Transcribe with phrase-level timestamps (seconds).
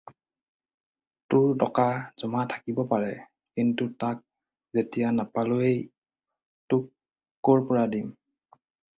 [1.33, 1.83] তোৰ টকা
[2.21, 3.11] জমা থাকিব পাৰে,
[3.59, 4.23] কিন্তু তাক
[4.77, 5.83] যেতিয়া নাপালোঁৱেই
[6.73, 6.89] তোক
[7.49, 8.09] ক'ৰ পৰা দিম।